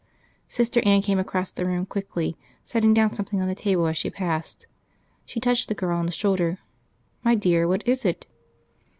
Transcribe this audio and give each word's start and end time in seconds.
Sister 0.47 0.81
Anne 0.83 1.03
came 1.03 1.19
across 1.19 1.51
the 1.51 1.63
room 1.63 1.85
quickly, 1.85 2.35
setting 2.63 2.91
down 2.91 3.13
something 3.13 3.39
on 3.39 3.47
the 3.47 3.53
table 3.53 3.85
as 3.85 3.95
she 3.95 4.09
passed. 4.09 4.65
She 5.27 5.39
touched 5.39 5.67
the 5.67 5.75
girl 5.75 5.95
on 5.99 6.07
the 6.07 6.11
shoulder. 6.11 6.57
"My 7.23 7.35
dear, 7.35 7.67
what 7.67 7.87
is 7.87 8.03
it?" 8.03 8.25